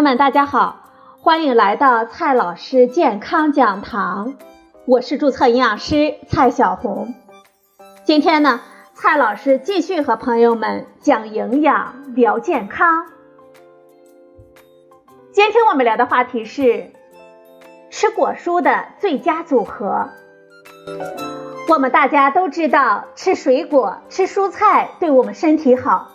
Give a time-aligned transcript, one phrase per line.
[0.00, 0.80] 朋友们，大家好，
[1.20, 4.32] 欢迎来到蔡老师健康讲堂，
[4.86, 7.14] 我是注册营养师蔡小红。
[8.02, 8.62] 今天呢，
[8.94, 13.08] 蔡老师继续和朋友们讲营养、聊健康。
[15.32, 16.92] 今天我们聊的话题是
[17.90, 20.08] 吃果蔬的最佳组合。
[21.68, 26.10] 我们大家都知道，吃水果、吃蔬菜对我们身体好，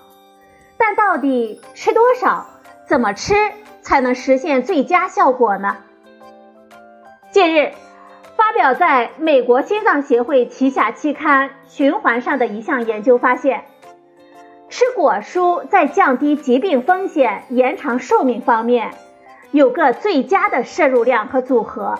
[0.76, 2.48] 但到底吃多少、
[2.88, 3.36] 怎么吃
[3.85, 5.77] 才能实现最佳效果呢？
[7.31, 7.71] 近日，
[8.35, 13.66] 发表在美国心脏协会旗下期刊《循环》上的一项研究发现，
[14.70, 18.95] 吃果蔬在降低疾病风险、延长寿命方面
[19.52, 21.99] 有个最佳的摄入量和组合。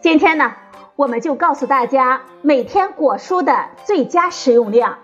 [0.00, 0.54] 今天呢？
[0.96, 4.98] 我们就告诉大家每天果蔬的最佳食用量。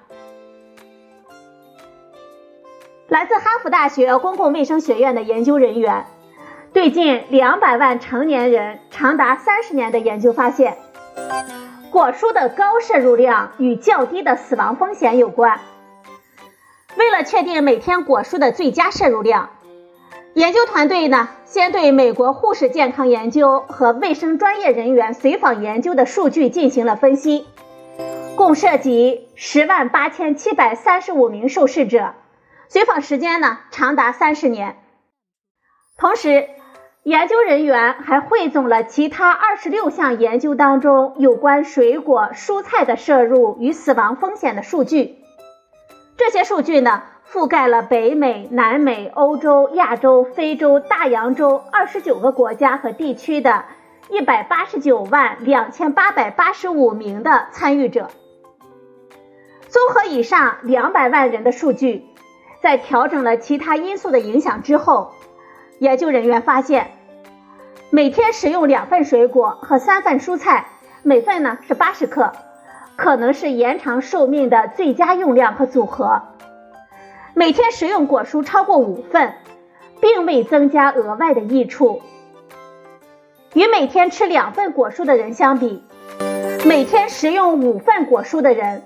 [3.08, 6.06] 来自哈佛大学公共卫生学院的研究人员
[6.72, 10.78] 对近两百万成年人长达三十年的研究发现，
[11.92, 15.60] 果蔬的高摄入量与较低的死亡风险有关。
[16.96, 19.50] 为了确定每天果蔬的最佳摄入量。
[20.32, 27.46] 研究团队呢，先对美国护士健康研究和卫生专业人员随访研究的数据进行了分析，
[28.34, 32.14] 共涉及十万八千七百三十五名受试者，
[32.74, 34.74] 随访时间呢长达三十年。
[35.96, 36.48] 同时，
[37.04, 45.18] 研究人员还汇总了其他二十六项研究当中有关水果、蔬菜的摄入与死亡风险的数据。
[46.16, 47.04] 这些数据呢？
[47.30, 53.66] 覆盖了北美、南美、欧洲、亚洲、非洲、大洋洲二十九个国家和地区的
[54.10, 58.10] 一百八十九万两千八百八十五名的参与者。
[59.68, 62.04] 综合以上两百万人的数据，
[62.64, 65.12] 在调整了其他因素的影响之后，
[65.80, 66.92] 研究人员发现，
[67.90, 70.68] 每天食用两份水果和三份蔬菜，
[71.02, 72.32] 每份呢是八十克，
[72.96, 76.22] 可能是延长寿命的最佳用量和组合。
[77.34, 79.34] 每天食用果蔬超过五份，
[80.00, 82.00] 并未增加额外的益处。
[83.52, 85.84] 与每天吃两份果蔬的人相比，
[86.64, 88.82] 每天食用五份果蔬的人，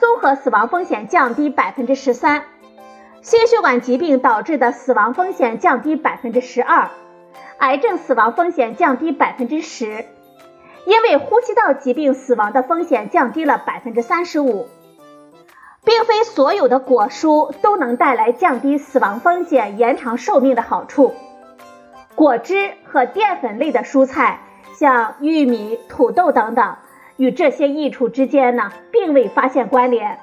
[0.00, 2.42] 综合死亡风险降低百分之十三，
[3.22, 6.90] 心血管疾病导致的死亡风险降低百分之十二，
[7.58, 10.04] 癌症死亡风险降低百分之十，
[10.86, 14.66] 因为呼吸道疾病死亡的风险降低了百分之三十五。
[15.84, 21.14] 并非所有的果蔬都能带来降低死亡风险、延长寿命的好处。
[22.14, 24.40] 果汁和淀粉类的蔬菜，
[24.78, 26.76] 像玉米、土豆等等，
[27.16, 30.18] 与这些益处之间呢，并未发现关联。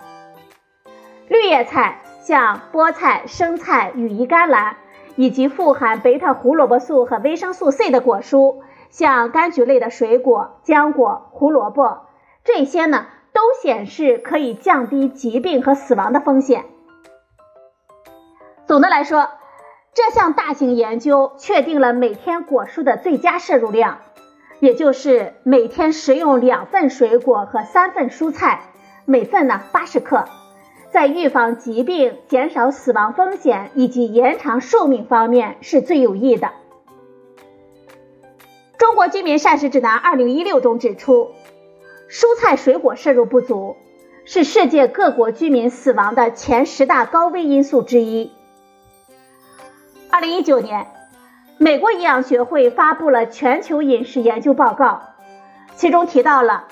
[1.28, 2.00] 绿叶菜，
[2.30, 4.78] 像菠菜、生菜、羽衣甘蓝，
[5.16, 8.58] 以及富含贝塔胡萝卜素和维生素 C 的果蔬，
[8.92, 12.02] 像柑橘类的水果、浆果、胡萝卜，
[12.44, 13.08] 这些呢。
[13.32, 16.66] 都显示可以降低疾病和死亡的风险。
[18.66, 19.30] 总的来说，
[19.94, 24.00] 这项大型研究确定了每天果蔬的最佳摄入量，
[24.60, 28.62] 也就是每天食用两份水果和三份蔬菜，
[29.06, 30.26] 每份呢八十克，
[30.92, 36.48] 在预防疾病、减少死亡风险以及延长寿命方面是最有益的。
[38.78, 41.32] 《中国居民膳食指南（二零一六）》中指出。
[42.10, 43.78] 蔬菜水果摄入不足，
[44.26, 48.32] 是世界各国居民死亡的前十大高危因素之一。
[50.10, 50.88] 二零一九年，
[51.60, 55.04] 美国营养学会发布了全球饮食研究报告，
[55.76, 56.68] 其中提到了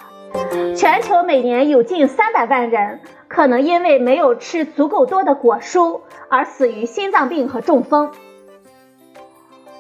[0.76, 8.12] 全球每年有近三百万人可能因为没有吃足够多的果蔬而死于心脏病和中风。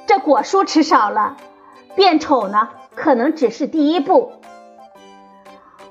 [0.05, 1.37] 这果蔬吃少了，
[1.95, 4.31] 变丑呢，可能只是第一步。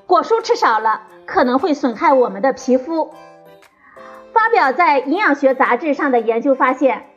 [0.05, 3.11] 果蔬吃少了可能会损害我们的皮肤。
[4.33, 7.07] 发表在《营养学杂志》上的研究发现，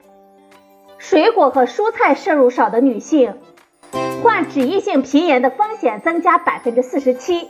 [0.99, 3.39] 水果和蔬菜摄入少的女性，
[4.23, 7.49] 患脂溢性皮炎的风险增加百分之四十七。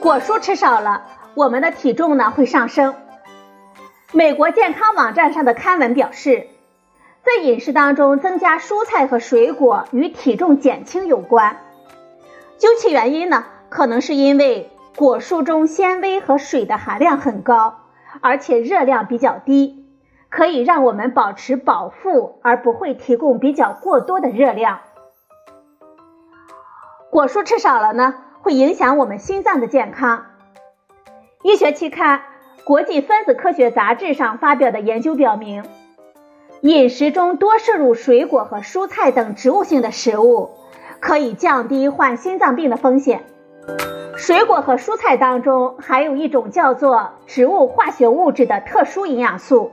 [0.00, 1.04] 果蔬吃少了，
[1.34, 2.94] 我们的体重呢会上升。
[4.12, 6.48] 美国健康网站上的刊文表示，
[7.22, 11.56] 在饮食当中增加蔬菜和水果与体重减轻有关。
[12.58, 13.44] 究其原因呢？
[13.68, 17.78] 可能是因为果蔬中纤维和水的含量很高，
[18.20, 19.86] 而且热量比较低，
[20.28, 24.80] 可以让我们保持饱腹，而不会提供比较过多的热量。
[27.12, 30.24] 果蔬吃少了呢，会影响我们心脏的健康。
[31.42, 32.20] 医学期刊
[32.64, 35.62] 《国际分子科学杂志》上发表的研究表明，
[36.62, 40.52] 饮食中多摄入水果和蔬菜等植物性的食物，
[41.00, 43.26] 可以降低患心脏病的风险。
[44.16, 49.70] 水果和蔬菜当中含有一种叫做植物化学物质的特殊营养素，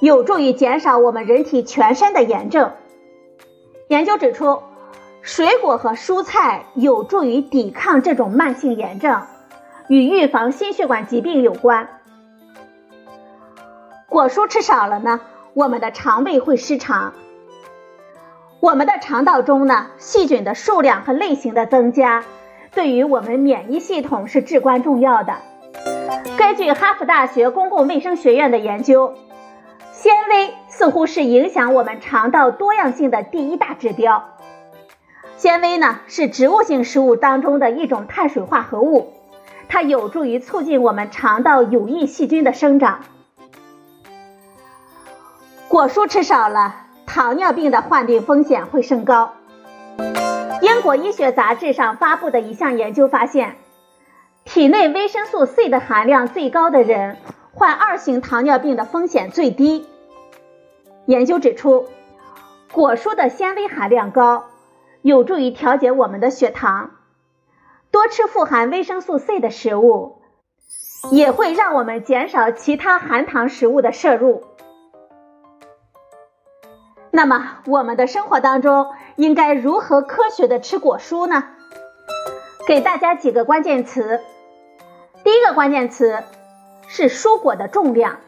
[0.00, 2.72] 有助于减少我们人体全身的炎症。
[3.88, 4.62] 研究指出，
[5.26, 9.22] 水果和蔬菜有助于抵抗这种慢性炎症，
[9.88, 11.88] 与预防心血管疾病有关。
[14.08, 15.20] 果蔬吃少了呢，
[15.52, 17.12] 我们的肠胃会失常。
[18.60, 22.22] 我们的肠道中呢，细菌的数量和类型的增加，
[22.72, 25.34] 对于我们免疫系统是至关重要的。
[26.38, 29.14] 根据哈佛大学公共卫生学院的研究，
[29.90, 34.22] 纤维似乎是影响我们肠道多样性的第一大指标。
[35.36, 39.12] 纤维呢，是植物性食物当中的一种碳水化合物，
[39.68, 43.00] 它有助于促进我们肠道有益细菌的生长。
[45.68, 49.34] 果蔬吃少了，糖尿病的患病风险会升高。
[50.62, 53.56] 英国医学杂志上发布的一项研究发现，
[54.46, 57.18] 体内维生素 C 的含量最高的人，
[57.52, 59.86] 患二型糖尿病的风险最低。
[61.04, 61.88] 研究指出，
[62.72, 64.46] 果蔬的纤维含量高，
[65.06, 66.90] 有助于调节我们的血糖。
[67.92, 70.20] 多吃富含维生素 C 的食物，
[71.12, 74.42] 也会让我们减少其他含糖食物的摄入。
[77.12, 81.44] 那么，我们的生活当中应该如何科学的吃果蔬呢？
[82.66, 84.20] 给大家几个关键词。
[85.22, 86.24] 第一个关键词
[86.88, 88.18] 是蔬果的重量，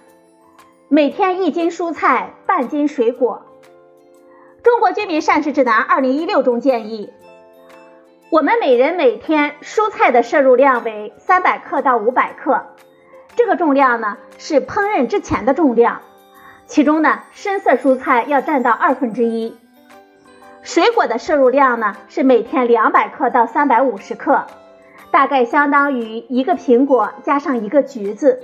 [0.86, 3.47] 每天一斤蔬菜，半斤水果。
[4.68, 7.10] 中国居民膳食指南二零一六中建议，
[8.28, 12.66] 我们每人每天蔬菜的摄入量为三百克到五百克，
[13.34, 16.02] 这个重量呢是烹饪之前的重量。
[16.66, 19.56] 其中呢，深色蔬菜要占到二分之一，
[20.60, 24.44] 水果的摄入量呢是每天两百克到三百五十克，
[25.10, 28.42] 大概相当于一个苹果加上一个橘子。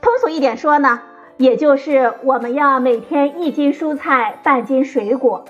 [0.00, 1.00] 通俗一点说呢，
[1.38, 5.44] 也就是我们要每天一斤蔬菜，半斤水果，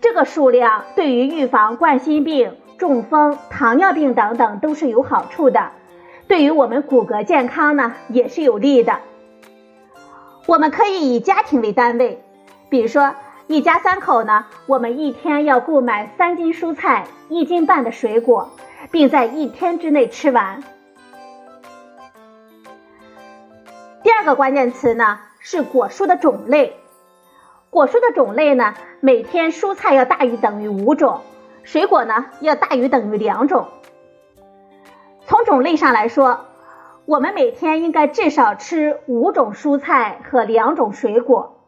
[0.00, 5.72] 这个数量对于预防冠心病、中风、糖尿病等等都是有好处的，
[6.28, 9.00] 对于我们骨骼健康呢也是有利的。
[10.46, 12.22] 我们可以以家庭为单位，
[12.70, 13.16] 比如说
[13.48, 18.50] 一家三口呢，我们一天要购买三斤蔬菜，一斤半的水果，
[18.92, 20.62] 并在一天之内吃完。
[24.08, 26.78] 第二个关键词呢是果蔬的种类，
[27.68, 31.20] 果蔬的种类呢，每天蔬菜要大于等于五种，
[31.62, 33.68] 水果呢要大于等于两种。
[35.26, 36.46] 从种类上来说。
[37.04, 41.58] 我们每天应该至少吃五种蔬菜和两种水果。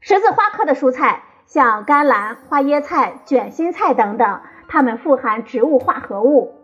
[0.00, 6.54] 十字花科的蔬菜，像甘蓝、花椰菜、卷心菜等等，它们富含植物化合物，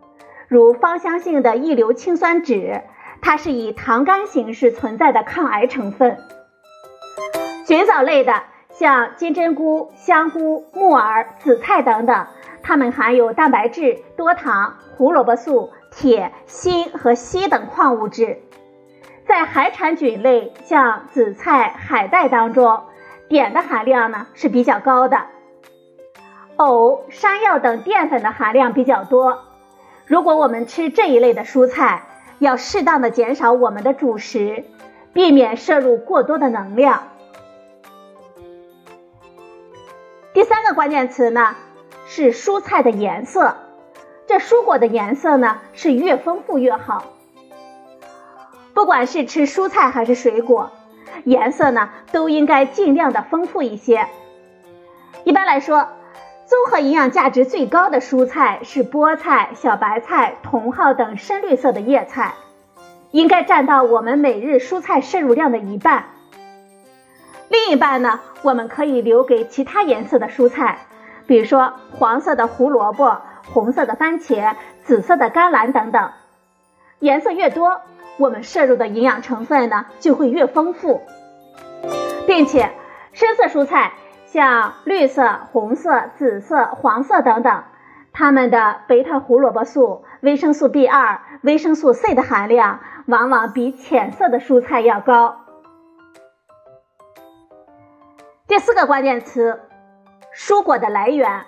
[0.49, 2.83] 如芳香性的异硫氰酸酯，
[3.21, 6.17] 它是以糖苷形式存在的抗癌成分。
[7.65, 12.27] 菌藻类的，像金针菇、香菇、木耳、紫菜等等，
[12.61, 15.71] 它们含有蛋白质、多糖、胡萝卜素。
[15.97, 18.39] 铁、锌和硒等矿物质，
[19.25, 22.81] 在海产菌类，像紫菜、海带当中，
[23.29, 25.21] 碘的含量呢是比较高的。
[26.57, 29.39] 藕、山药等淀粉的含量比较多。
[30.05, 32.03] 如果我们吃这一类的蔬菜，
[32.39, 34.65] 要适当的减少我们的主食，
[35.13, 37.09] 避免摄入过多的能量。
[40.33, 41.55] 第三个关键词呢
[42.05, 43.55] 是蔬菜的颜色。
[44.27, 47.05] 这蔬果的颜色呢是越丰富越好。
[48.73, 50.71] 不管是吃蔬菜还是水果，
[51.23, 54.07] 颜色呢都应该尽量的丰富一些。
[55.23, 55.87] 一般来说，
[56.45, 62.33] 综合营养价值最高的蔬菜是菠菜、小白菜、茼蒿等深绿色的叶菜，
[63.11, 66.05] 应该占到我们每日蔬菜摄入量的一半。
[67.49, 70.79] 另一半呢，我们可以留给其他颜色的蔬菜，
[71.27, 73.21] 比如说黄色的胡萝卜。
[73.53, 76.09] 红色的番茄、紫色的甘蓝等等，
[76.97, 77.79] 颜色越多，
[78.17, 81.03] 我们摄入的营养成分呢就会越丰富，
[82.25, 82.71] 并且
[83.13, 83.93] 深色蔬菜
[84.35, 87.63] 像绿色、红色、紫色、黄色等等，
[88.11, 95.37] 它们的贝塔胡萝卜素、维生素 B 二、维生素 C 的含量往往比浅色的蔬菜要高。
[98.45, 99.61] 第四个关键词，
[100.35, 101.45] 蔬果的来源。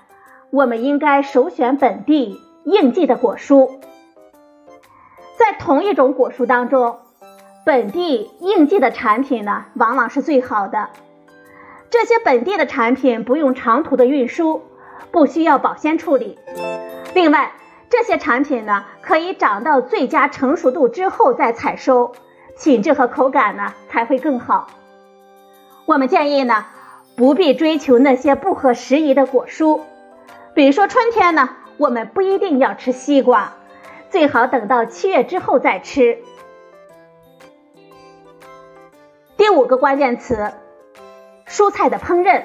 [0.50, 3.70] 我们应该首选本地应季的果蔬。
[5.38, 7.00] 在同一种果蔬当中，
[7.66, 10.88] 本地应季的产品呢，往往是最好的。
[12.00, 14.62] 这些本地的产品不用长途的运输，
[15.10, 16.38] 不需要保鲜处理。
[17.16, 17.54] 另外，
[17.90, 22.12] 这些产品呢，可以长到最佳成熟度之后再采收，
[22.62, 24.68] 品质和口感呢才会更好。
[25.88, 26.68] 我们建议呢，
[27.16, 29.80] 不必追求那些不合时宜的果蔬，
[30.54, 33.54] 比如说春天呢，我们不一定要吃西瓜，
[34.12, 36.20] 最好等到七月之后再吃。
[39.36, 40.52] 第五个关键词，
[41.48, 42.44] 蔬菜的烹饪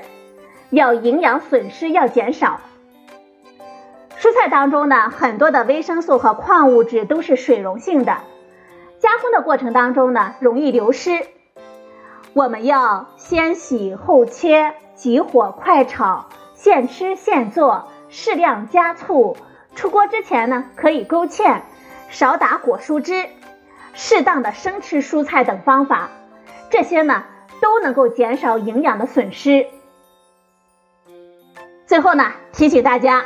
[0.71, 2.61] 要营养损失要减少。
[4.19, 8.19] 蔬菜当中呢，很多的维生素和矿物质都是水溶性的，
[9.01, 11.27] 加工的过程当中呢，容易流失。
[12.33, 19.37] 我们要先洗后切，急火快炒，现吃现做，适量加醋。
[19.75, 21.63] 出锅之前呢，可以勾芡，
[22.09, 23.27] 少打果蔬汁，
[23.93, 26.11] 适当的生吃蔬菜等方法，
[26.71, 27.25] 这些呢
[27.63, 29.69] 都能够减少营养的损失。
[31.87, 33.25] 最后呢，提醒大家。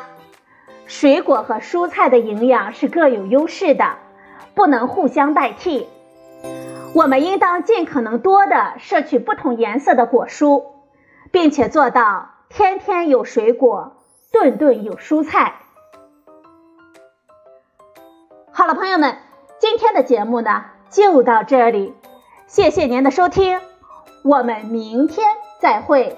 [0.86, 3.96] 水果和蔬菜的营养是各有优势的，
[4.54, 5.88] 不能互相代替。
[6.94, 10.62] 我们应当尽可能多的摄取不同颜色的果蔬，
[11.32, 13.96] 并且做到天天有水果，
[14.30, 15.56] 顿顿有蔬菜。
[18.52, 19.16] 好了，朋友们，
[19.58, 21.94] 今天的节目呢就到这里，
[22.46, 23.60] 谢谢您的收听，
[24.26, 25.24] 我们明天
[25.60, 26.16] 再会。